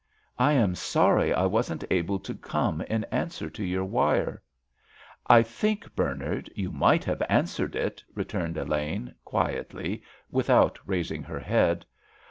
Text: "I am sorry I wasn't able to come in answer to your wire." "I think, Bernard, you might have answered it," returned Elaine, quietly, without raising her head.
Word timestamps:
"I 0.39 0.53
am 0.53 0.73
sorry 0.73 1.31
I 1.31 1.45
wasn't 1.45 1.83
able 1.91 2.17
to 2.21 2.33
come 2.33 2.81
in 2.89 3.03
answer 3.11 3.51
to 3.51 3.63
your 3.63 3.85
wire." 3.85 4.41
"I 5.27 5.43
think, 5.43 5.95
Bernard, 5.95 6.49
you 6.55 6.71
might 6.71 7.03
have 7.03 7.21
answered 7.29 7.75
it," 7.75 8.03
returned 8.15 8.57
Elaine, 8.57 9.13
quietly, 9.23 10.01
without 10.31 10.79
raising 10.87 11.21
her 11.21 11.39
head. 11.39 11.85